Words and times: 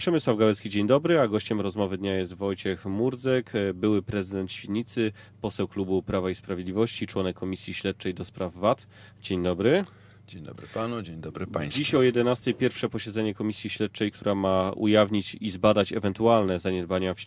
Przemysław 0.00 0.36
Gałecki, 0.36 0.68
dzień 0.68 0.86
dobry, 0.86 1.20
a 1.20 1.28
gościem 1.28 1.60
rozmowy 1.60 1.98
dnia 1.98 2.14
jest 2.14 2.34
Wojciech 2.34 2.86
Murdzek, 2.86 3.52
były 3.74 4.02
prezydent 4.02 4.52
Świnicy, 4.52 5.12
poseł 5.40 5.68
klubu 5.68 6.02
Prawa 6.02 6.30
i 6.30 6.34
Sprawiedliwości, 6.34 7.06
członek 7.06 7.36
Komisji 7.36 7.74
Śledczej 7.74 8.14
do 8.14 8.24
spraw 8.24 8.54
VAT. 8.54 8.86
Dzień 9.22 9.42
dobry. 9.42 9.84
Dzień 10.26 10.42
dobry 10.42 10.66
panu, 10.74 11.02
dzień 11.02 11.20
dobry 11.20 11.46
państwu. 11.46 11.78
Dziś 11.78 11.94
o 11.94 12.02
11 12.02 12.54
pierwsze 12.54 12.88
posiedzenie 12.88 13.34
Komisji 13.34 13.70
Śledczej, 13.70 14.12
która 14.12 14.34
ma 14.34 14.72
ujawnić 14.76 15.36
i 15.40 15.50
zbadać 15.50 15.92
ewentualne 15.92 16.58
zaniedbania 16.58 17.14
w 17.14 17.20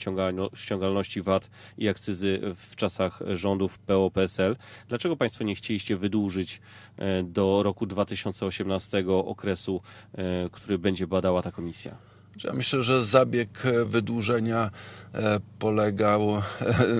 ściągalności 0.54 1.22
VAT 1.22 1.50
i 1.78 1.90
akcyzy 1.90 2.42
w 2.56 2.76
czasach 2.76 3.20
rządów 3.34 3.80
PO-PSL. 3.80 4.56
Dlaczego 4.88 5.18
Państwo 5.18 5.44
nie 5.44 5.56
chcieliście 5.56 5.98
wydłużyć 5.98 6.62
e, 6.98 7.24
do 7.24 7.64
roku 7.64 7.86
2018 7.86 9.06
okresu, 9.08 9.82
e, 10.14 10.50
który 10.52 10.78
będzie 10.78 11.08
badała 11.08 11.42
ta 11.42 11.52
komisja? 11.52 12.13
Ja 12.44 12.54
myślę, 12.54 12.84
że 12.84 13.06
zabieg 13.06 13.66
e, 13.66 13.86
wydłużenia 13.86 14.70
e, 15.14 15.40
polegał 15.60 16.36
e, 16.36 16.42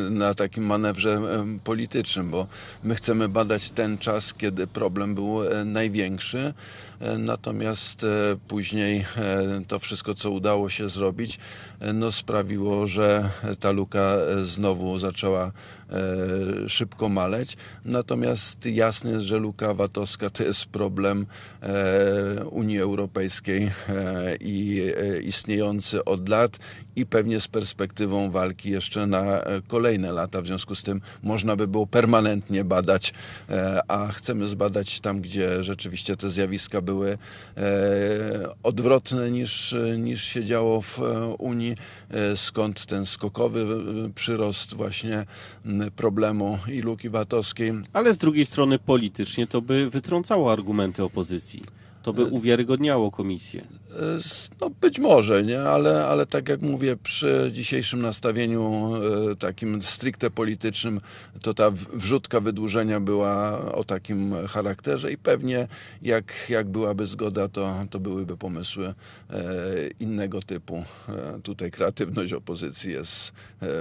na 0.10 0.34
takim 0.34 0.66
manewrze 0.66 1.22
politycznym, 1.64 2.30
bo 2.30 2.48
my 2.84 2.96
chcemy 2.96 3.30
badać 3.30 3.72
ten 3.72 3.98
czas, 3.98 4.34
kiedy 4.34 4.68
problem 4.68 5.16
był 5.16 5.40
największy, 5.66 6.54
natomiast 7.18 8.04
e, 8.04 8.08
później 8.48 9.06
e, 9.18 9.62
to 9.68 9.80
wszystko, 9.80 10.14
co 10.14 10.32
udało 10.32 10.70
się 10.70 10.90
zrobić, 10.90 11.40
e, 11.80 11.94
no 11.94 12.12
sprawiło, 12.12 12.88
że 12.88 13.30
ta 13.60 13.72
luka 13.72 14.16
znowu 14.44 15.00
zaczęła 15.00 15.52
szybko 16.68 17.10
maleć. 17.10 17.58
Natomiast 17.86 18.66
jasne 18.66 19.12
jest, 19.12 19.24
że 19.24 19.38
luka 19.38 19.74
VAT-owska 19.74 20.30
to 20.30 20.44
jest 20.44 20.66
problem 20.66 21.26
Unii 22.52 22.80
Europejskiej 22.80 23.72
i 24.40 24.82
istniejący 25.24 26.06
od 26.06 26.30
lat 26.30 26.60
i 26.96 27.06
pewnie 27.06 27.40
z 27.40 27.48
perspektywą 27.48 28.32
walki 28.32 28.70
jeszcze 28.70 29.08
na 29.08 29.22
e, 29.22 29.62
kolejne 29.68 30.12
lata. 30.12 30.42
W 30.42 30.48
związku 30.48 30.76
z 30.76 30.84
tym 30.84 31.02
można 31.24 31.56
by 31.56 31.68
było 31.68 31.88
permanentnie 31.88 32.64
badać, 32.64 33.14
e, 33.50 33.82
a 33.88 34.08
chcemy 34.08 34.46
zbadać 34.46 35.02
tam, 35.02 35.22
gdzie 35.22 35.64
rzeczywiście 35.64 36.18
te 36.18 36.30
zjawiska 36.30 36.82
były 36.82 37.18
e, 37.58 37.64
odwrotne 38.64 39.32
niż, 39.32 39.76
niż 39.98 40.24
się 40.24 40.46
działo 40.46 40.82
w 40.82 41.00
Unii, 41.40 41.78
skąd 42.36 42.86
ten 42.86 43.06
skokowy 43.06 43.66
przyrost 44.16 44.74
właśnie 44.74 45.26
problemu 45.96 46.60
i 46.68 46.82
luki 46.82 47.10
VAT-owskiej. 47.10 47.74
Ale 47.94 48.14
z 48.14 48.18
drugiej 48.18 48.46
strony 48.46 48.80
politycznie 48.80 49.48
to 49.48 49.62
by 49.62 49.90
wytrącało 49.90 50.52
argumenty 50.52 51.04
opozycji. 51.04 51.64
To 52.04 52.14
by 52.14 52.26
uwiarygodniało 52.26 53.12
komisję. 53.12 53.62
E, 53.62 53.96
No 54.62 54.70
być 54.70 55.00
może, 55.00 55.44
nie? 55.44 55.62
Ale, 55.62 56.06
ale 56.08 56.26
tak 56.26 56.50
jak 56.50 56.62
mówię, 56.62 56.98
przy 57.04 57.50
dzisiejszym 57.54 58.02
nastawieniu 58.02 58.92
e, 59.32 59.36
takim 59.36 59.82
stricte 59.82 60.30
politycznym, 60.32 61.00
to 61.42 61.54
ta 61.54 61.72
wrzutka 61.94 62.40
wydłużenia 62.40 63.00
była 63.00 63.62
o 63.76 63.84
takim 63.84 64.34
charakterze 64.48 65.12
i 65.12 65.18
pewnie 65.18 65.68
jak, 66.02 66.34
jak 66.50 66.68
byłaby 66.70 67.06
zgoda, 67.06 67.48
to, 67.48 67.74
to 67.90 68.00
byłyby 68.00 68.38
pomysły 68.38 68.86
e, 68.88 68.94
innego 70.00 70.42
typu. 70.42 70.84
Tutaj 71.44 71.72
kreatywność 71.72 72.34
opozycji 72.34 72.92
jest 72.92 73.32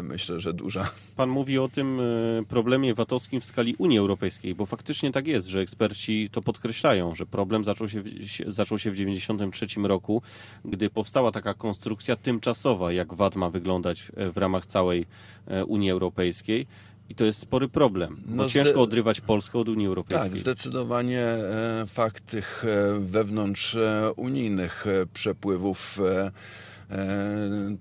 myślę, 0.03 0.41
że 0.41 0.53
duża. 0.53 0.91
Pan 1.17 1.29
mówi 1.29 1.59
o 1.59 1.69
tym 1.69 2.01
problemie 2.49 2.95
VAT-owskim 2.95 3.41
w 3.41 3.45
skali 3.45 3.75
Unii 3.79 3.99
Europejskiej, 3.99 4.55
bo 4.55 4.67
faktycznie 4.67 5.13
tak 5.13 5.27
jest, 5.27 5.47
że 5.47 5.61
eksperci 5.61 6.29
to 6.33 6.43
podkreślają, 6.43 7.15
że 7.15 7.27
problem 7.27 7.65
zaczął 7.65 7.89
się- 7.89 8.03
zaczął 8.47 8.79
się 8.79 8.91
w 8.91 8.95
1993 8.95 9.81
roku, 9.81 10.23
gdy 10.65 10.91
powstała 10.91 11.33
taka 11.33 11.55
konstrukcja 11.55 12.17
tymczasowa, 12.17 12.93
jak 12.93 13.15
VAT 13.15 13.37
ma 13.37 13.51
wyglądać 13.51 14.03
w, 14.03 14.37
ramach 14.37 14.67
całej 14.67 15.07
e, 15.47 15.65
Unii 15.65 15.91
Europejskiej. 15.91 16.67
I 17.09 17.15
to 17.15 17.25
jest 17.25 17.41
spory 17.41 17.69
problem, 17.69 18.21
No, 18.27 18.49
ciężko 18.49 18.83
odrywać 18.83 19.21
Polskę 19.21 19.59
od 19.59 19.69
Unii 19.69 19.87
Europejskiej. 19.87 20.31
Tak, 20.31 20.39
zdecydowanie 20.39 21.21
e, 21.21 21.85
fakt 21.87 22.27
tych 22.27 22.65
e, 22.65 23.01
wewnątrz 23.01 23.79
unijnych 24.17 24.85
przepływów 25.13 25.99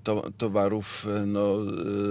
to, 0.03 0.31
towarów 0.38 1.07
e, 1.16 1.25
no, 1.25 1.55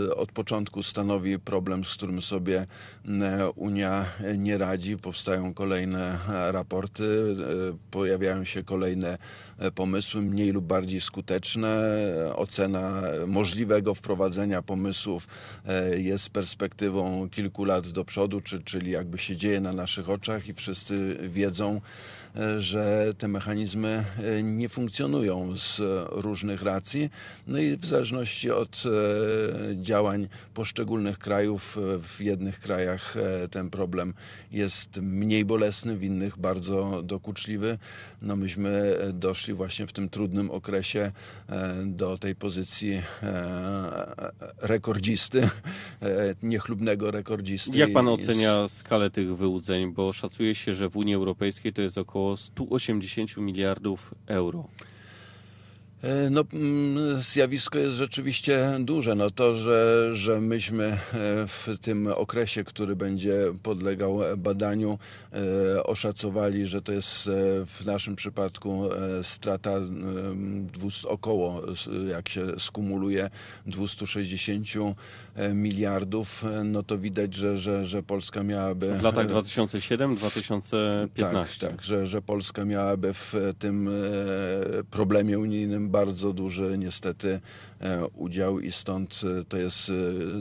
e, 0.09 0.15
od 0.15 0.33
początku 0.33 0.83
stanowi 0.83 1.39
problem, 1.39 1.85
z 1.85 1.95
którym 1.95 2.23
sobie 2.23 2.67
e, 3.09 3.51
Unia 3.51 4.05
nie 4.39 4.59
radzi. 4.59 4.97
Powstają 4.97 5.55
kolejne 5.55 6.19
e, 6.29 6.53
raporty, 6.53 7.05
e, 7.05 7.77
pojawiają 7.91 8.45
się 8.45 8.63
kolejne 8.63 9.19
e, 9.59 9.71
pomysły, 9.71 10.23
mniej 10.23 10.51
lub 10.51 10.65
bardziej 10.65 11.01
skuteczne. 11.01 11.97
Ocena 12.37 13.03
możliwego 13.27 13.95
wprowadzenia 13.95 14.63
pomysłów 14.63 15.27
e, 15.67 16.01
jest 16.01 16.31
perspektywą 16.31 17.29
kilku 17.29 17.65
lat 17.65 17.89
do 17.89 18.05
przodu, 18.05 18.41
czy, 18.41 18.63
czyli 18.63 18.91
jakby 18.91 19.19
się 19.19 19.37
dzieje 19.37 19.61
na 19.61 19.73
naszych 19.73 20.11
oczach 20.11 20.49
i 20.49 20.55
wszyscy 20.55 21.19
wiedzą, 21.23 21.75
e, 21.77 21.81
że 22.59 23.13
te 23.19 23.29
mechanizmy 23.29 24.05
e, 24.19 24.43
nie 24.43 24.69
funkcjonują 24.69 25.57
z 25.57 25.81
e, 25.81 26.05
różnych 26.11 26.63
racji. 26.63 27.11
No 27.47 27.59
i 27.59 27.77
w 27.77 27.87
zależności 27.87 28.51
od 28.51 28.83
e, 28.87 28.91
działań 29.83 30.29
poszczególnych 30.55 31.19
krajów, 31.19 31.79
w 32.03 32.21
jednych 32.21 32.61
krajach 32.61 33.15
ten 33.51 33.71
problem 33.71 34.15
jest 34.53 35.01
mniej 35.01 35.45
bolesny, 35.45 35.97
w 35.97 36.03
innych 36.03 36.39
bardzo 36.39 37.03
dokuczliwy. 37.03 37.79
No 38.23 38.37
myśmy 38.37 38.97
doszli 39.13 39.55
właśnie 39.55 39.87
w 39.87 39.93
tym 39.93 40.09
trudnym 40.09 40.51
okresie 40.51 41.13
do 41.85 42.19
tej 42.19 42.35
pozycji 42.35 43.03
rekordzisty, 44.63 45.49
niechlubnego 46.43 47.11
rekordzisty. 47.11 47.79
Jak 47.79 47.93
pan 47.93 48.09
ocenia 48.09 48.69
skalę 48.69 49.11
tych 49.11 49.37
wyłudzeń? 49.37 49.93
Bo 49.93 50.13
szacuje 50.13 50.55
się, 50.55 50.75
że 50.75 50.89
w 50.89 50.97
Unii 50.97 51.15
Europejskiej 51.15 51.73
to 51.73 51.83
jest 51.83 51.99
około 51.99 52.20
180 52.37 53.37
miliardów 53.37 54.15
euro. 54.27 54.69
E, 56.03 56.31
No, 56.31 56.45
mm, 56.53 57.21
zjawisko 57.23 57.79
jest 57.79 57.95
rzeczywiście 57.95 58.77
duże. 58.81 59.15
No 59.15 59.31
to, 59.31 59.55
że, 59.55 60.09
że 60.13 60.41
myśmy 60.41 60.85
e, 60.85 60.99
w 61.47 61.69
tym 61.81 62.07
okresie, 62.07 62.65
który 62.65 62.97
będzie 62.97 63.41
podlegał 63.63 64.21
badaniu, 64.39 64.99
e, 65.33 65.83
oszacowali, 65.85 66.67
że 66.67 66.83
to 66.83 66.93
jest 66.93 67.31
w 67.67 67.83
naszym 67.87 68.17
przypadku 68.17 68.89
strata 69.23 69.71
em, 69.71 70.67
200, 70.73 71.09
około, 71.09 71.63
jak 72.09 72.29
się 72.29 72.47
skumuluje, 72.59 73.31
260 73.67 74.67
e, 75.37 75.55
miliardów, 75.55 76.45
no 76.65 76.83
to 76.83 76.99
widać, 76.99 77.35
że, 77.35 77.59
że, 77.59 77.87
że 77.87 78.03
Polska 78.03 78.43
miałaby... 78.43 78.95
W 78.95 79.03
latach 79.03 79.27
2007-2015. 79.27 81.09
Tak, 81.17 81.57
tak, 81.57 81.83
że, 81.83 82.07
że 82.07 82.23
Polska 82.23 82.65
miałaby 82.65 83.15
w 83.15 83.35
tym 83.59 83.91
problemie 84.91 85.39
unijnym 85.39 85.90
bardzo 85.91 86.33
duży 86.33 86.79
niestety 86.79 87.41
e, 87.81 88.07
udział 88.07 88.61
i 88.61 88.73
stąd 88.73 89.21
e, 89.41 89.45
to 89.45 89.57
jest 89.57 89.91
e, 89.91 89.93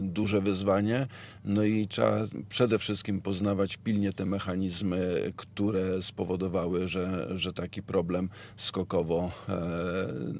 duże 0.02 0.42
wyzwanie. 0.42 1.08
No 1.46 1.64
i 1.64 1.88
trzeba 1.88 2.18
przede 2.50 2.80
wszystkim 2.80 3.22
poznawać 3.22 3.78
pilnie 3.78 4.14
te 4.14 4.26
mechanizmy, 4.26 5.32
które 5.36 6.02
spowodowały, 6.02 6.88
że, 6.88 7.28
że 7.38 7.54
taki 7.54 7.84
problem 7.84 8.30
skokowo 8.56 9.32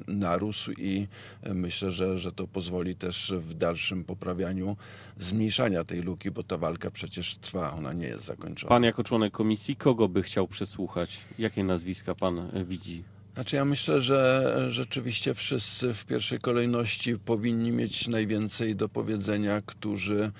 narósł 0.08 0.72
i 0.72 1.08
myślę, 1.54 1.90
że, 1.90 2.18
że 2.18 2.32
to 2.32 2.46
pozwoli 2.46 2.96
też 2.96 3.32
w 3.36 3.54
dalszym 3.54 4.04
poprawianiu 4.04 4.76
zmniejszania 5.18 5.84
tej 5.84 6.02
luki, 6.02 6.30
bo 6.30 6.42
ta 6.42 6.58
walka 6.58 6.90
przecież 6.90 7.38
trwa, 7.38 7.72
ona 7.72 7.92
nie 7.92 8.06
jest 8.06 8.24
zakończona. 8.24 8.68
Pan 8.68 8.82
jako 8.82 9.04
członek 9.04 9.32
komisji, 9.32 9.76
kogo 9.76 10.08
by 10.08 10.22
chciał 10.22 10.48
przesłuchać? 10.48 11.20
Jakie 11.38 11.64
nazwiska 11.64 12.14
pan 12.14 12.64
widzi? 12.64 13.04
Znaczy 13.40 13.56
ja 13.56 13.64
myślę, 13.64 14.00
że 14.00 14.66
rzeczywiście 14.68 15.34
wszyscy 15.34 15.94
w 15.94 16.04
pierwszej 16.04 16.38
kolejności 16.38 17.18
powinni 17.18 17.72
mieć 17.72 18.08
najwięcej 18.08 18.76
do 18.76 18.88
powiedzenia, 18.88 19.60
którzy 19.66 20.32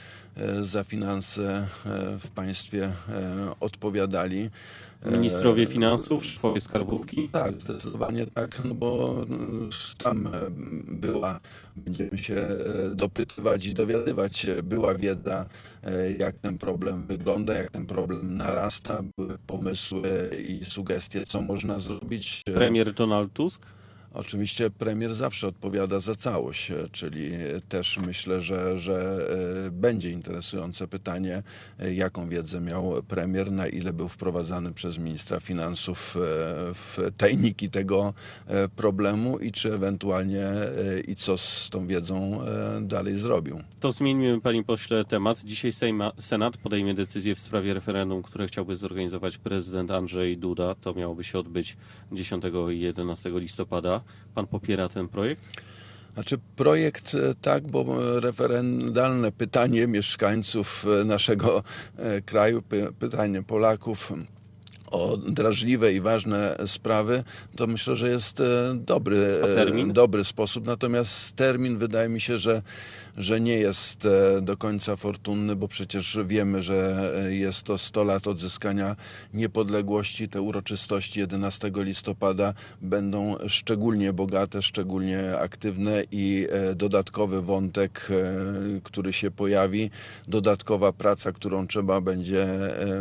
za 0.61 0.85
finanse 0.85 1.67
e, 1.87 2.19
w 2.19 2.31
państwie 2.31 2.85
e, 2.85 2.93
odpowiadali. 3.61 4.50
E, 5.03 5.11
Ministrowie 5.11 5.67
finansów, 5.67 6.25
szefowie 6.25 6.61
skarbówki? 6.61 7.29
Tak, 7.29 7.61
zdecydowanie 7.61 8.27
tak, 8.27 8.62
no 8.65 8.75
bo 8.75 9.17
mm, 9.29 9.71
tam 9.99 10.27
e, 10.27 10.31
była, 10.88 11.41
będziemy 11.77 12.19
się 12.19 12.35
e, 12.35 12.59
dopytywać 12.94 13.67
i 13.67 13.75
dowiadywać 13.75 14.47
była 14.62 14.94
wiedza, 14.94 15.47
e, 15.82 16.12
jak 16.12 16.38
ten 16.38 16.59
problem 16.59 17.06
wygląda, 17.06 17.55
jak 17.55 17.71
ten 17.71 17.87
problem 17.87 18.37
narasta, 18.37 19.03
były 19.19 19.38
pomysły 19.47 20.31
i 20.49 20.65
sugestie, 20.65 21.27
co 21.27 21.41
można 21.41 21.79
zrobić. 21.79 22.43
E, 22.49 22.53
Premier 22.53 22.94
Donald 22.94 23.32
Tusk? 23.32 23.62
Oczywiście 24.14 24.70
premier 24.70 25.14
zawsze 25.14 25.48
odpowiada 25.48 26.00
za 26.00 26.14
całość, 26.14 26.70
e, 26.70 26.88
czyli 26.92 27.30
też 27.68 27.98
myślę, 27.98 28.40
że, 28.40 28.78
że 28.78 29.26
e, 29.66 29.70
będzie 29.70 30.10
interesujące 30.10 30.88
pytanie, 30.88 31.42
e, 31.78 31.94
jaką 31.94 32.28
wiedzę 32.28 32.60
miał 32.60 33.02
premier, 33.08 33.52
na 33.52 33.66
ile 33.66 33.92
był 33.92 34.08
wprowadzany 34.08 34.72
przez 34.72 34.98
ministra 34.98 35.40
finansów 35.40 36.16
e, 36.16 36.20
w 36.74 36.98
tajniki 37.16 37.70
tego 37.70 38.14
e, 38.46 38.68
problemu 38.68 39.38
i 39.38 39.52
czy 39.52 39.74
ewentualnie 39.74 40.46
e, 40.46 41.00
i 41.00 41.16
co 41.16 41.38
z 41.38 41.70
tą 41.70 41.86
wiedzą 41.86 42.42
e, 42.42 42.80
dalej 42.80 43.18
zrobił. 43.18 43.60
To 43.80 43.92
zmieńmy, 43.92 44.40
panie 44.40 44.64
pośle, 44.64 45.04
temat. 45.04 45.40
Dzisiaj 45.44 45.72
Sejma, 45.72 46.12
Senat 46.18 46.56
podejmie 46.56 46.94
decyzję 46.94 47.34
w 47.34 47.40
sprawie 47.40 47.74
referendum, 47.74 48.22
które 48.22 48.46
chciałby 48.46 48.76
zorganizować 48.76 49.38
prezydent 49.38 49.90
Andrzej 49.90 50.38
Duda. 50.38 50.74
To 50.74 50.94
miałoby 50.94 51.24
się 51.24 51.38
odbyć 51.38 51.76
10 52.12 52.44
i 52.72 52.80
11 52.80 53.30
listopada. 53.34 54.00
Pan 54.35 54.47
popiera 54.47 54.88
ten 54.88 55.08
projekt? 55.08 55.49
Znaczy 56.14 56.38
projekt 56.56 57.14
e, 57.14 57.35
tak, 57.35 57.67
bo 57.67 57.81
e, 58.17 58.20
referendalne 58.20 59.32
pytanie 59.32 59.87
mieszkańców 59.87 60.87
e, 61.00 61.05
naszego 61.05 61.62
kraju, 62.26 62.62
py- 62.62 62.93
pytanie 62.93 63.43
Polaków 63.43 64.12
o 64.91 65.17
drażliwe 65.17 65.93
i 65.93 66.00
ważne 66.00 66.56
sprawy, 66.67 67.25
to 67.56 67.67
myślę, 67.67 67.97
że 67.97 68.11
jest 68.11 68.43
dobry, 68.75 69.41
dobry 69.93 70.25
sposób. 70.25 70.67
Natomiast 70.67 71.37
termin 71.37 71.79
wydaje 71.79 72.08
mi 72.08 72.20
się, 72.20 72.38
że, 72.38 72.62
że 73.16 73.40
nie 73.40 73.58
jest 73.58 74.06
e, 74.06 74.40
do 74.42 74.56
końca 74.56 74.96
fortunny, 74.96 75.56
bo 75.56 75.68
przecież 75.68 76.18
wiemy, 76.24 76.62
że 76.62 77.10
e, 77.26 77.34
jest 77.34 77.62
to 77.62 77.78
100 77.78 78.04
lat 78.04 78.26
odzyskania 78.26 78.96
niepodległości. 79.34 80.28
Te 80.28 80.42
uroczystości 80.42 81.20
11 81.20 81.70
listopada 81.74 82.54
będą 82.82 83.34
szczególnie 83.48 84.12
bogate, 84.12 84.62
szczególnie 84.62 85.38
aktywne 85.38 86.02
i 86.12 86.46
e, 86.50 86.74
dodatkowy 86.74 87.42
wątek, 87.42 88.08
który 88.82 89.12
się 89.12 89.30
pojawi, 89.30 89.90
dodatkowa 90.28 90.92
praca, 90.92 91.32
którą 91.32 91.66
trzeba 91.66 92.00
będzie 92.00 92.48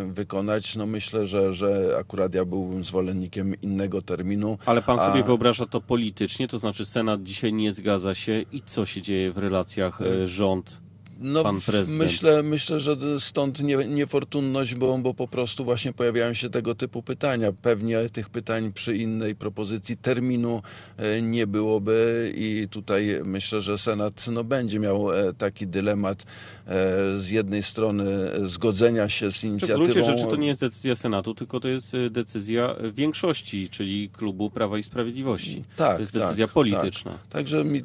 wykonać. 0.07 0.75
No 0.75 0.85
myślę, 0.85 1.25
że, 1.25 1.53
że 1.53 1.97
akurat 2.00 2.33
ja 2.33 2.45
byłbym 2.45 2.83
zwolennikiem 2.83 3.61
innego 3.61 4.01
terminu. 4.01 4.57
Ale 4.65 4.81
pan 4.81 5.00
sobie 5.00 5.19
A- 5.19 5.23
wyobraża 5.23 5.65
to 5.65 5.81
politycznie, 5.81 6.47
to 6.47 6.59
znaczy 6.59 6.85
Senat 6.85 7.23
dzisiaj 7.23 7.53
nie 7.53 7.71
zgadza 7.73 8.15
się 8.15 8.45
i 8.51 8.61
co 8.61 8.85
się 8.85 9.01
dzieje 9.01 9.31
w 9.31 9.38
relacjach 9.38 10.01
rząd? 10.25 10.81
No, 11.21 11.44
pan 11.44 11.62
prezydent. 11.62 12.04
Myślę, 12.04 12.44
myślę, 12.44 12.80
że 12.80 12.95
stąd 13.19 13.63
nie, 13.63 13.75
niefortunność, 13.75 14.75
bo, 14.75 14.98
bo 14.98 15.13
po 15.13 15.27
prostu 15.27 15.66
właśnie 15.66 15.94
pojawiają 15.94 16.33
się 16.33 16.50
tego 16.50 16.75
typu 16.75 17.04
pytania. 17.04 17.51
Pewnie 17.62 18.10
tych 18.10 18.30
pytań 18.30 18.74
przy 18.74 18.98
innej 18.98 19.36
propozycji 19.36 19.98
terminu 19.98 20.62
e, 20.98 21.21
nie 21.21 21.48
byłoby 21.48 22.31
i 22.36 22.68
tutaj 22.71 23.19
myślę, 23.24 23.62
że 23.62 23.77
Senat 23.77 24.27
no, 24.27 24.44
będzie 24.44 24.80
miał 24.80 25.13
e, 25.13 25.33
taki 25.33 25.68
dylemat 25.68 26.24
e, 26.24 27.19
z 27.19 27.30
jednej 27.30 27.63
strony 27.63 28.06
zgodzenia 28.44 29.10
się 29.10 29.31
z 29.31 29.36
Czy 29.36 29.42
w 29.42 29.44
inicjatywą. 29.50 29.83
gruncie 29.83 30.04
rzeczy 30.04 30.24
to 30.24 30.36
nie 30.36 30.48
jest 30.48 30.62
decyzja 30.62 30.95
Senatu, 30.95 31.36
tylko 31.36 31.60
to 31.60 31.68
jest 31.68 31.95
decyzja 32.10 32.75
większości, 32.94 33.69
czyli 33.69 34.10
klubu 34.10 34.50
Prawa 34.50 34.77
i 34.77 34.83
Sprawiedliwości. 34.83 35.62
Tak, 35.75 35.94
to 35.95 36.00
jest 36.00 36.13
tak, 36.13 36.21
decyzja 36.21 36.45
tak. 36.45 36.54
polityczna. 36.54 37.19
Także 37.30 37.63
mi, 37.63 37.81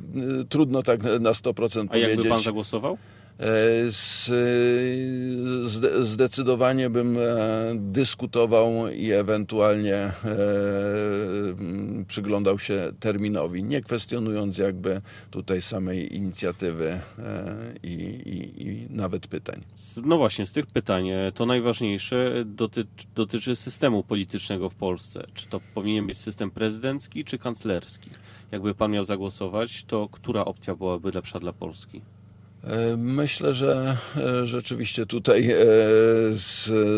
trudno 0.48 0.82
tak 0.82 1.02
na 1.02 1.30
100% 1.30 1.50
A 1.50 1.52
powiedzieć. 1.88 2.10
jakby 2.10 2.28
pan 2.28 2.40
zagłosował? 2.40 2.98
E, 3.40 3.92
zde- 5.62 6.04
Zdecydowanie 6.04 6.90
bym 6.90 7.18
e, 7.18 7.20
dyskutował 7.74 8.88
i 8.88 9.10
ewentualnie 9.12 9.94
e, 9.96 10.12
przyglądał 12.08 12.58
się 12.58 12.92
terminowi, 13.00 13.62
nie 13.62 13.80
kwestionując 13.80 14.58
jakby 14.58 15.00
tutaj 15.30 15.62
samej 15.62 16.16
inicjatywy 16.16 16.88
e, 16.88 17.00
i, 17.82 17.92
i, 17.92 18.66
i 18.66 18.86
nawet 18.90 19.26
pytań. 19.26 19.62
No 20.04 20.16
właśnie, 20.16 20.46
z 20.46 20.52
tych 20.52 20.66
pytań 20.66 21.08
e, 21.08 21.32
to 21.34 21.46
najważniejsze 21.46 22.44
dotyczy, 22.46 23.06
dotyczy 23.14 23.56
systemu 23.56 24.04
politycznego 24.04 24.70
w 24.70 24.74
Polsce. 24.74 25.26
Czy 25.34 25.46
to 25.46 25.60
powinien 25.74 26.06
być 26.06 26.18
system 26.18 26.50
prezydencki 26.50 27.24
czy 27.24 27.38
kanclerski? 27.38 28.10
Jakby 28.52 28.74
pan 28.74 28.90
miał 28.90 29.04
zagłosować, 29.04 29.84
to 29.84 30.08
która 30.08 30.44
opcja 30.44 30.74
byłaby 30.74 31.10
lepsza 31.10 31.40
dla 31.40 31.52
Polski? 31.52 32.00
Myślę, 32.96 33.54
że 33.54 33.96
e, 34.16 34.46
rzeczywiście 34.46 35.06
tutaj 35.06 35.50
e, 35.50 35.56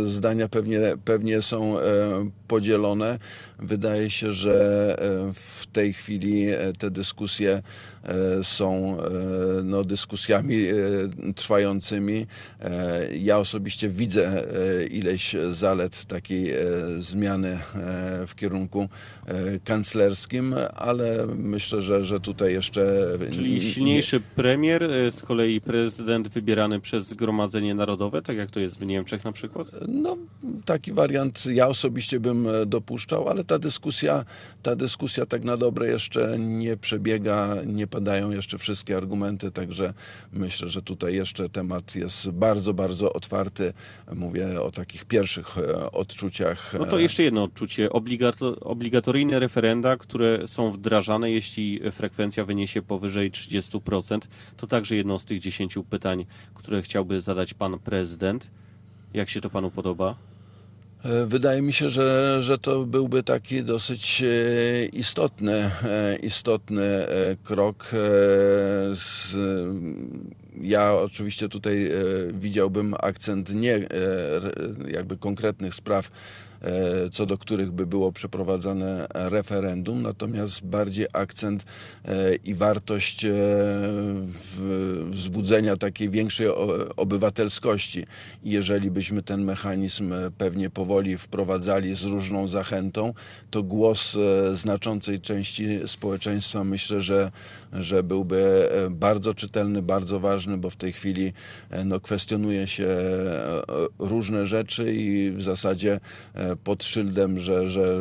zdania 0.03 0.49
pewnie, 0.49 0.81
pewnie 1.05 1.43
są 1.43 1.79
e, 1.79 1.83
podzielone. 2.49 3.19
Wydaje 3.58 4.11
się, 4.11 4.32
że 4.32 4.97
e, 4.99 5.32
w 5.32 5.67
tej 5.67 5.93
chwili 5.93 6.49
e, 6.49 6.73
te 6.79 6.91
dyskusje 6.91 7.62
e, 8.05 8.44
są 8.44 8.97
no, 9.64 9.85
dyskusjami 9.85 10.67
trwającymi. 11.37 12.26
Ja 13.20 13.38
osobiście 13.38 13.88
widzę 13.88 14.44
ileś 14.91 15.37
zalet 15.50 16.05
takiej 16.05 16.55
zmiany 16.99 17.58
w 18.26 18.35
kierunku 18.35 18.88
kanclerskim, 19.64 20.55
ale 20.75 21.26
myślę, 21.37 21.82
że, 21.82 22.05
że 22.05 22.20
tutaj 22.20 22.52
jeszcze. 22.52 23.05
Czyli 23.31 23.55
nie- 23.55 23.61
silniejszy 23.61 24.20
premier, 24.20 24.88
z 25.11 25.23
kolei 25.23 25.61
prezydent 25.61 26.29
wybierany 26.29 26.81
przez 26.81 27.09
Zgromadzenie 27.09 27.75
Narodowe, 27.75 28.23
tak 28.23 28.37
jak 28.37 28.50
to 28.50 28.61
jest 28.61 28.79
w 28.79 28.87
Niemczech 28.87 29.25
na 29.25 29.32
przykład? 29.32 29.67
No, 29.88 30.17
taki 30.64 30.93
wariant 30.93 31.47
ja 31.47 31.69
osobiście 31.69 32.20
bym 32.20 32.49
dopuszczał, 32.67 33.29
ale 33.29 33.44
ta 33.47 33.59
dyskusja, 33.59 34.25
ta 34.63 34.77
dyskusja 34.77 35.27
tak 35.27 35.45
na 35.45 35.57
dobre 35.57 35.89
jeszcze 35.91 36.39
nie 36.39 36.77
przebiega, 36.77 37.55
nie 37.67 37.87
padają 37.87 38.31
jeszcze 38.31 38.59
wszystkie 38.59 38.97
argumenty, 38.97 39.51
także 39.51 39.95
myślę, 40.33 40.69
że 40.69 40.83
tutaj 40.83 41.15
jeszcze 41.15 41.49
temat 41.49 41.95
jest 41.97 42.31
bardzo, 42.31 42.75
bardzo 42.75 43.13
otwarty. 43.13 43.73
Mówię 44.15 44.63
o 44.63 44.71
takich 44.71 45.05
pierwszych 45.05 45.59
e, 45.59 45.91
odczuciach. 45.91 46.75
No 46.79 46.87
to 46.87 46.99
e, 46.99 47.03
jeszcze 47.03 47.23
jedno 47.23 47.43
odczucie. 47.43 47.91
Obligato, 47.91 48.61
obligatoryjne 48.61 49.39
referenda, 49.39 49.97
które 49.97 50.47
są 50.47 50.71
wdrażane, 50.73 51.31
jeśli 51.31 51.81
frekwencja 51.93 52.45
wyniesie 52.45 52.83
powyżej 52.83 53.31
30%, 53.31 54.19
to 54.57 54.67
także 54.67 54.97
jedno 54.97 55.19
z 55.19 55.25
tych 55.25 55.41
10 55.41 55.79
pytań, 55.91 56.27
które 56.55 56.83
chciałby 56.83 57.21
zadać 57.21 57.55
pan 57.55 57.79
prezydent. 57.79 58.51
Jak 59.15 59.31
się 59.31 59.41
to 59.41 59.51
panu 59.51 59.71
podoba? 59.71 60.17
E, 61.06 61.26
Wydaje 61.26 61.62
mi 61.62 61.73
się, 61.73 61.91
że, 61.91 62.38
że 62.43 62.58
to 62.58 62.85
byłby 62.85 63.23
taki 63.23 63.62
dosyć 63.62 64.23
e, 64.23 64.87
istotny, 64.87 65.53
e, 65.53 66.17
istotny 66.23 67.06
krok. 67.44 67.91
Z, 68.94 69.37
ja 70.61 70.94
oczywiście 70.94 71.49
tutaj 71.49 71.87
e, 71.87 71.91
widziałbym 72.32 72.94
akcent 73.00 73.55
nie 73.55 73.75
e, 73.75 73.87
jakby 74.91 75.17
konkretnych 75.17 75.75
spraw, 75.75 76.11
e, 76.62 77.11
co 77.11 77.26
do 77.26 77.38
których 77.38 77.73
by 77.73 77.87
było 77.87 78.12
przeprowadzane 78.12 79.06
referendum, 79.14 80.03
natomiast 80.03 80.64
bardziej 80.64 81.06
akcent 81.12 81.64
i 82.44 82.55
wartość 82.55 83.26
wzbudzenia 85.07 85.76
takiej 85.76 86.11
większej 86.11 86.47
obywatelskości. 86.97 88.07
Jeżeli 88.45 88.90
byśmy 88.90 89.23
ten 89.23 89.45
mechanizm 89.45 90.14
pewnie 90.38 90.71
powoli 90.71 91.19
wprowadzali 91.19 91.95
z 91.95 92.02
różną 92.02 92.49
zachętą, 92.49 93.14
to 93.50 93.62
głos 93.62 94.16
znaczącej 94.52 95.21
części 95.21 95.66
społeczeństwa 95.87 96.64
myślę, 96.64 97.00
że, 97.00 97.31
że 97.73 98.02
byłby 98.02 98.69
bardzo 98.90 99.35
czytelny, 99.35 99.83
bardzo 99.83 100.21
ważny, 100.21 100.46
bo 100.59 100.71
w 100.71 100.76
tej 100.76 100.93
chwili 100.93 101.33
e, 101.71 101.85
no, 101.85 102.00
kwestionuje 102.00 102.67
się 102.67 102.87
e, 102.87 103.62
różne 103.99 104.47
rzeczy 104.47 104.95
i 104.95 105.31
w 105.31 105.43
zasadzie 105.43 106.00
e, 106.35 106.57
pod 106.57 106.85
szyldem, 106.85 107.38
że, 107.38 107.69
że, 107.69 107.97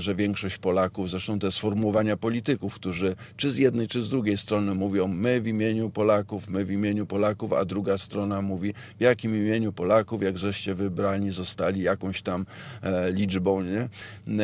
że 0.00 0.14
większość 0.14 0.58
Polaków, 0.58 1.10
zresztą 1.10 1.38
te 1.38 1.52
sformułowania 1.52 2.16
polityków, 2.16 2.74
którzy 2.74 3.16
czy 3.36 3.52
z 3.52 3.56
jednej, 3.58 3.86
czy 3.88 4.02
z 4.02 4.08
drugiej 4.08 4.38
strony 4.38 4.74
mówią 4.74 5.08
my 5.08 5.40
w 5.40 5.46
imieniu 5.46 5.90
Polaków, 5.90 6.48
my 6.48 6.64
w 6.64 6.70
imieniu 6.70 7.06
Polaków, 7.06 7.52
a 7.52 7.64
druga 7.64 7.98
strona 7.98 8.42
mówi 8.42 8.74
w 8.98 9.00
jakim 9.00 9.36
imieniu 9.36 9.72
Polaków, 9.72 10.22
jak 10.22 10.38
żeście 10.38 10.74
wybrani 10.74 11.30
zostali 11.30 11.82
jakąś 11.82 12.22
tam 12.22 12.46
e, 12.82 13.12
liczbą, 13.12 13.62
nie? 13.62 13.88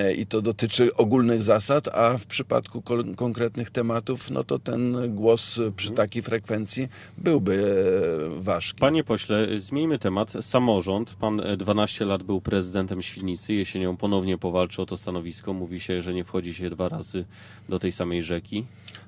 E, 0.00 0.14
I 0.14 0.26
to 0.26 0.42
dotyczy 0.42 0.94
ogólnych 0.94 1.42
zasad, 1.42 1.88
a 1.88 2.18
w 2.18 2.26
przypadku 2.26 2.82
kon- 2.82 3.14
konkretnych 3.14 3.70
tematów, 3.70 4.30
no 4.30 4.44
to 4.44 4.58
ten 4.58 5.14
głos 5.14 5.60
przy 5.76 5.90
takiej 5.90 6.22
frekwencji 6.22 6.88
byłby 7.18 7.37
e, 7.38 8.40
ważki. 8.40 8.80
Panie 8.80 9.04
pośle, 9.04 9.58
zmieńmy 9.58 9.98
temat. 9.98 10.32
Samorząd. 10.40 11.14
Pan 11.14 11.40
e, 11.40 11.56
12 11.56 12.04
lat 12.04 12.22
był 12.22 12.40
prezydentem 12.40 13.02
Świdnicy. 13.02 13.54
Jesienią 13.54 13.96
ponownie 13.96 14.38
powalczy 14.38 14.82
o 14.82 14.86
to 14.86 14.96
stanowisko. 14.96 15.52
Mówi 15.52 15.80
się, 15.80 16.02
że 16.02 16.14
nie 16.14 16.24
wchodzi 16.24 16.54
się 16.54 16.70
dwa 16.70 16.88
razy 16.88 17.24
do 17.68 17.78
tej 17.78 17.92
samej 17.92 18.22
rzeki. 18.22 18.64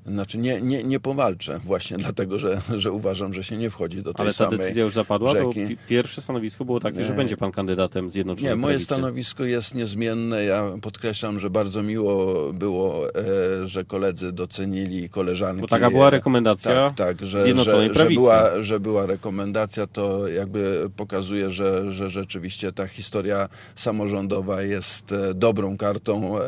Znaczy 0.06 0.38
nie, 0.38 0.60
nie, 0.60 0.82
nie 0.84 1.00
powalczę 1.00 1.60
właśnie 1.64 1.96
dlatego, 2.06 2.38
że, 2.38 2.60
że 2.76 2.92
uważam, 2.92 3.32
że 3.32 3.44
się 3.44 3.56
nie 3.56 3.70
wchodzi 3.70 4.02
do 4.02 4.14
tej 4.14 4.24
Ale 4.24 4.32
ta 4.32 4.36
samej 4.36 4.58
decyzja 4.58 4.84
już 4.84 4.92
zapadła, 4.94 5.34
bo 5.34 5.52
rzeki. 5.52 5.76
pierwsze 5.88 6.22
stanowisko 6.22 6.64
było 6.64 6.80
takie, 6.80 7.04
że 7.04 7.10
Nie. 7.10 7.16
będzie 7.16 7.36
pan 7.36 7.52
kandydatem 7.52 8.10
Zjednoczonej 8.10 8.50
Nie, 8.50 8.56
moje 8.56 8.72
Prawicy. 8.72 8.84
stanowisko 8.84 9.44
jest 9.44 9.74
niezmienne. 9.74 10.44
Ja 10.44 10.64
podkreślam, 10.82 11.40
że 11.40 11.50
bardzo 11.50 11.82
miło 11.82 12.52
było, 12.52 13.14
e, 13.62 13.66
że 13.66 13.84
koledzy 13.84 14.32
docenili 14.32 15.08
koleżanki. 15.08 15.60
Bo 15.60 15.68
taka 15.68 15.90
była 15.90 16.10
rekomendacja 16.10 16.90
Tak, 16.90 16.94
tak, 17.18 17.28
że, 17.28 17.42
Zjednoczonej 17.44 17.88
że, 17.88 17.94
że, 17.94 18.00
Prawicy. 18.00 18.20
była, 18.20 18.62
że 18.62 18.80
była 18.80 19.06
rekomendacja, 19.06 19.86
to 19.86 20.28
jakby 20.28 20.90
pokazuje, 20.96 21.50
że, 21.50 21.92
że 21.92 22.10
rzeczywiście 22.10 22.72
ta 22.72 22.86
historia 22.86 23.48
samorządowa 23.74 24.62
jest 24.62 25.12
e, 25.12 25.34
dobrą 25.34 25.76
kartą 25.76 26.38
e, 26.38 26.42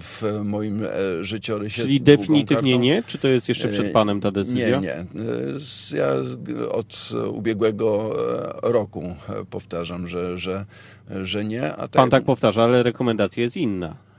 w 0.00 0.40
moim 0.44 0.82
e, 0.84 1.24
życiorysie. 1.24 1.82
Czyli 1.82 2.00
definitywnie. 2.00 2.78
Nie? 2.80 3.02
Czy 3.06 3.18
to 3.18 3.28
jest 3.28 3.48
jeszcze 3.48 3.68
przed 3.68 3.86
E, 3.86 3.90
panem 3.90 4.20
ta 4.20 4.30
decyzja? 4.30 4.80
Nie, 4.80 4.86
nie. 4.86 5.06
Ja 5.98 6.06
od 6.70 7.10
ubiegłego 7.32 8.14
e, 8.64 8.72
roku 8.72 9.14
e, 9.28 9.44
powtarzam, 9.50 10.06
że, 10.06 10.38
że, 10.38 10.64
że 11.22 11.44
nie. 11.44 11.76
A 11.76 11.88
Pan 11.88 12.10
tak 12.10 12.24
powtarza, 12.24 12.62
ale 12.62 12.82
rekomendacja 12.82 13.42
jest 13.42 13.56
inna. 13.56 14.09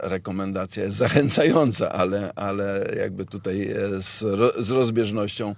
Rekomendacja 0.00 0.84
jest 0.84 0.96
zachęcająca, 0.96 1.92
ale, 1.92 2.32
ale 2.34 2.94
jakby 2.96 3.24
tutaj 3.26 3.62
e, 3.70 4.02
z, 4.02 4.24
z 4.58 4.70
rozbieżnością 4.70 5.48
e, 5.48 5.54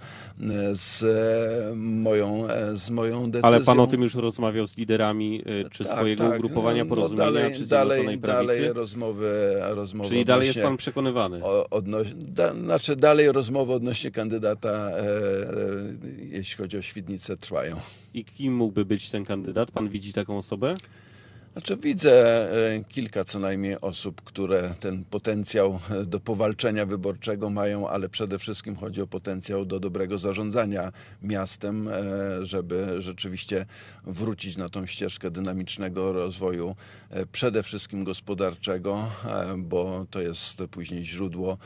z 0.75 1.03
e, 1.03 1.75
moją, 1.77 2.47
z 2.75 2.91
moją 2.91 3.31
decyzją. 3.31 3.49
Ale 3.49 3.61
pan 3.61 3.81
o 3.81 3.87
tym 3.87 4.03
już 4.03 4.15
rozmawiał 4.15 4.67
z 4.67 4.77
liderami 4.77 5.43
czy 5.71 5.85
Tak, 5.85 5.97
swojego 5.99 6.29
tak. 6.29 6.39
ugrupowania 6.39 6.85
No, 6.85 6.89
porozumienia, 6.89 7.25
dalej, 7.25 7.55
czy 7.55 7.67
dalej, 7.67 8.19
dalej 8.19 8.73
rozmowy, 8.73 9.57
rozmowy 9.61 10.09
Czyli 10.11 10.25
dalej 10.25 10.47
jest 10.47 10.59
odnośnie- 10.59 10.69
pan 10.71 10.77
przekonywany. 10.77 11.45
O, 11.45 11.71
odnoś, 11.71 12.09
da, 12.15 12.55
znaczy 12.55 12.97
dalej 12.97 13.33
rozmowy 13.33 13.73
odnośnie 13.73 14.11
kandydata, 14.11 14.69
e, 14.69 14.99
e, 14.99 15.05
jeśli 16.19 16.57
chodzi 16.57 16.79
o 16.79 16.83
Świdnicę, 16.83 17.37
trwają. 17.37 17.77
I 18.15 18.25
kim 18.25 18.55
mógłby 18.57 18.85
być 18.85 19.11
ten 19.11 19.25
kandydat? 19.25 19.71
Pan 19.71 19.89
widzi 19.89 20.13
taką 20.13 20.39
osobę? 20.39 20.75
Znaczy 21.55 21.77
widzę 21.77 22.13
e, 22.75 22.85
kilka 22.85 23.25
co 23.25 23.39
najmniej 23.39 23.81
osób, 23.81 24.23
które 24.23 24.75
ten 24.81 25.05
potencjał 25.05 25.79
e, 25.91 26.05
do 26.05 26.21
powalczenia 26.21 26.87
wyborczego 26.87 27.51
mają, 27.51 27.89
ale 27.89 28.09
przede 28.09 28.39
wszystkim 28.39 28.77
chodzi 28.77 29.03
o 29.03 29.07
potencjał 29.07 29.65
do 29.65 29.81
dobrego 29.81 30.19
zarządzania 30.19 30.93
miastem, 31.23 31.89
e, 31.89 31.93
żeby 32.45 33.03
rzeczywiście 33.03 33.67
wrócić 34.05 34.57
na 34.57 34.69
tą 34.69 34.87
ścieżkę 34.87 35.31
dynamicznego 35.31 36.13
rozwoju, 36.13 36.77
przede 37.33 37.63
wszystkim 37.63 38.05
gospodarczego, 38.05 39.11
bo 39.59 40.07
to 40.11 40.21
jest 40.21 40.63
później 40.71 41.05
źródło 41.05 41.59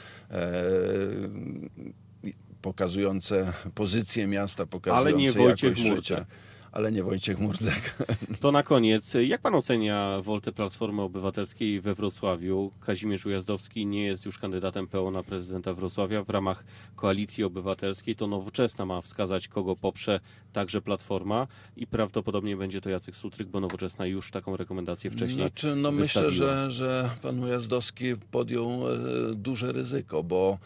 pokazujące 2.63 3.53
pozycję 3.75 4.27
miasta, 4.27 4.67
pokazujące 4.67 5.11
Ale 5.11 5.19
nie 5.19 5.33
Wojciech 5.33 5.79
jakość 5.79 5.97
życia. 5.97 6.27
Ale 6.73 6.93
nie 6.93 7.03
Wojciech 7.03 7.39
Murdzek. 7.39 7.97
To 8.41 8.53
na 8.53 8.63
koniec, 8.63 9.17
jak 9.27 9.41
pan 9.41 9.55
ocenia 9.55 10.21
woltę 10.23 10.53
Platformy 10.53 11.03
Obywatelskiej 11.03 11.81
we 11.81 11.95
Wrocławiu? 11.95 12.73
Kazimierz 12.81 13.27
Ujazdowski 13.27 13.87
nie 13.87 14.05
jest 14.05 14.27
już 14.27 14.39
kandydatem 14.39 14.87
PO 14.87 15.11
na 15.11 15.23
prezydenta 15.23 15.75
Wrocławia. 15.75 16.25
W 16.25 16.31
ramach 16.31 16.65
Koalicji 16.97 17.45
Obywatelskiej 17.45 18.17
to 18.17 18.27
Nowoczesna 18.27 18.87
ma 18.87 19.01
wskazać, 19.01 19.49
kogo 19.49 19.77
poprze 19.77 20.21
także 20.53 20.81
Platforma 20.81 21.47
i 21.77 21.87
prawdopodobnie 21.87 22.57
będzie 22.57 22.81
to 22.81 22.91
Jacek 22.91 23.17
Sutryk, 23.17 23.49
bo 23.49 23.61
Nowoczesna 23.61 24.07
już 24.07 24.31
taką 24.31 24.57
rekomendację 24.57 25.11
wcześniej 25.11 25.41
Znaczy, 25.41 25.77
no 25.77 25.93
myślę, 25.93 26.31
że, 26.31 26.71
że 26.71 27.11
pan 27.23 27.45
Ujazdowski 27.45 28.17
podjął 28.31 28.71
e, 28.71 28.99
duże 29.35 29.73
ryzyko, 29.73 30.23
bo 30.23 30.59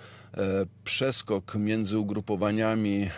przeskok 0.85 1.55
między 1.55 1.99
ugrupowaniami 1.99 3.03
e, 3.03 3.09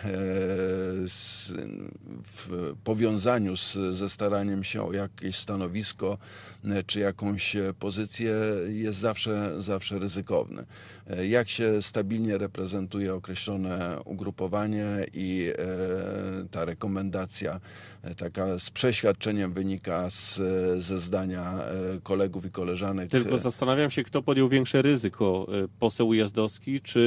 w 2.23 2.73
powiązaniu 2.83 3.57
z, 3.57 3.73
ze 3.91 4.09
staraniem 4.09 4.63
się 4.63 4.81
o 4.87 4.93
jakieś 4.93 5.35
stanowisko 5.39 6.17
e, 6.65 6.83
czy 6.83 6.99
jakąś 6.99 7.55
e, 7.55 7.73
pozycję 7.79 8.33
jest 8.67 8.99
zawsze, 8.99 9.61
zawsze 9.61 9.99
ryzykowny. 9.99 10.65
E, 11.09 11.27
Jak 11.27 11.49
się 11.49 11.81
stabilnie 11.81 12.37
reprezentuje 12.37 13.13
określone 13.13 13.97
ugrupowanie 14.05 14.85
i 15.13 15.51
e, 15.57 16.47
ta 16.51 16.65
rekomendacja 16.65 17.59
e, 18.03 18.15
taka 18.15 18.59
z 18.59 18.69
przeświadczeniem 18.69 19.53
wynika 19.53 20.09
z, 20.09 20.41
ze 20.83 20.99
zdania 20.99 21.53
e, 21.53 21.73
kolegów 22.03 22.45
i 22.45 22.51
koleżanek. 22.51 23.09
Tylko 23.09 23.35
e, 23.35 23.37
zastanawiam 23.37 23.91
się, 23.91 24.03
kto 24.03 24.21
podjął 24.21 24.49
większe 24.49 24.81
ryzyko, 24.81 25.47
poseł 25.79 26.07
Ujazdowski 26.07 26.81
czy 26.81 27.04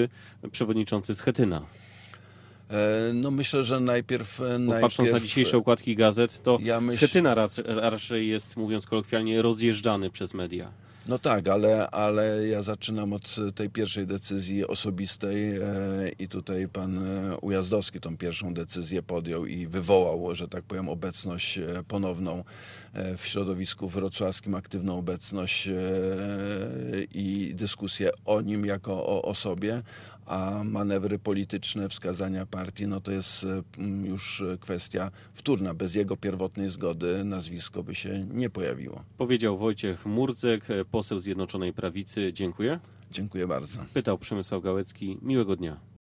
przewodniczący 0.52 1.14
Schetyna? 1.14 1.62
e, 2.70 2.76
No 3.14 3.30
myślę, 3.30 3.62
że 3.64 3.80
najpierw... 3.80 4.40
e, 4.40 4.58
Bo 4.58 4.72
patrząc 4.72 4.98
na 4.98 5.02
najpierw 5.12 5.22
dzisiejsze 5.24 5.56
okładki 5.56 5.96
gazet, 5.96 6.42
to 6.42 6.58
Ja 6.62 6.80
myśl- 6.80 6.96
Schetyna 6.96 7.34
rac- 7.34 7.62
raczej 7.66 8.28
jest, 8.28 8.56
mówiąc 8.56 8.86
kolokwialnie, 8.86 9.42
rozjeżdżany 9.42 10.10
przez 10.10 10.34
media. 10.34 10.70
No 11.08 11.18
tak, 11.18 11.48
ale, 11.48 11.90
ale 11.90 12.48
ja 12.48 12.62
zaczynam 12.62 13.12
od 13.12 13.36
tej 13.54 13.70
pierwszej 13.70 14.06
decyzji 14.06 14.66
osobistej 14.66 15.56
e, 15.56 15.62
i 16.18 16.28
tutaj 16.28 16.68
pan 16.68 16.98
e, 16.98 17.36
Ujazdowski 17.36 18.00
tą 18.00 18.16
pierwszą 18.16 18.54
decyzję 18.54 19.02
podjął 19.02 19.46
i 19.46 19.66
wywołał, 19.66 20.34
że 20.34 20.48
tak 20.48 20.64
powiem, 20.64 20.88
obecność 20.88 21.58
e, 21.58 21.64
ponowną 21.88 22.44
e, 22.92 23.16
w 23.16 23.26
środowisku 23.26 23.88
wrocławskim, 23.88 24.54
aktywną 24.54 24.98
obecność 24.98 25.68
e, 25.68 25.72
i 27.14 27.52
dyskusję 27.54 28.10
o 28.24 28.40
nim 28.40 28.66
jako 28.66 29.06
o 29.06 29.22
osobie, 29.22 29.82
a 30.28 30.64
manewry 30.64 31.18
polityczne, 31.18 31.88
wskazania 31.88 32.46
partii, 32.46 32.86
no 32.86 33.00
to 33.00 33.12
jest 33.12 33.46
już 34.04 34.44
kwestia 34.60 35.10
wtórna. 35.34 35.74
Bez 35.74 35.94
jego 35.94 36.16
pierwotnej 36.16 36.68
zgody 36.68 37.24
nazwisko 37.24 37.82
by 37.82 37.94
się 37.94 38.26
nie 38.30 38.50
pojawiło. 38.50 39.04
Powiedział 39.18 39.58
Wojciech 39.58 40.06
Murdzek, 40.06 40.70
e, 40.70 40.84
poseł 40.98 41.20
Zjednoczonej 41.20 41.72
Prawicy. 41.72 42.32
Dziękuję. 42.32 42.80
Dziękuję 43.10 43.46
bardzo. 43.46 43.78
Pytał 43.94 44.18
Przemysław 44.18 44.62
Gałecki. 44.62 45.18
Miłego 45.22 45.56
dnia. 45.56 45.76